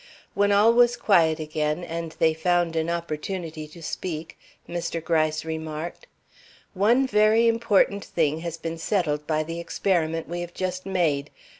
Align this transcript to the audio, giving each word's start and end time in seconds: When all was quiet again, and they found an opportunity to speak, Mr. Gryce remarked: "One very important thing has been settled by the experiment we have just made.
When 0.33 0.51
all 0.51 0.73
was 0.73 0.97
quiet 0.97 1.39
again, 1.39 1.83
and 1.83 2.13
they 2.13 2.33
found 2.33 2.75
an 2.75 2.89
opportunity 2.89 3.67
to 3.67 3.83
speak, 3.83 4.35
Mr. 4.67 4.99
Gryce 4.99 5.45
remarked: 5.45 6.07
"One 6.73 7.05
very 7.05 7.47
important 7.47 8.03
thing 8.05 8.39
has 8.39 8.57
been 8.57 8.79
settled 8.79 9.27
by 9.27 9.43
the 9.43 9.59
experiment 9.59 10.27
we 10.27 10.41
have 10.41 10.55
just 10.55 10.87
made. 10.87 11.29